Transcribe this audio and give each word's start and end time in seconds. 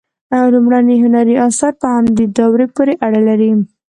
لومړني 0.53 0.95
هنري 1.03 1.35
آثار 1.47 1.73
په 1.81 1.87
همدې 1.95 2.25
دورې 2.37 2.65
پورې 2.75 2.93
اړه 3.05 3.19
لري. 3.27 3.51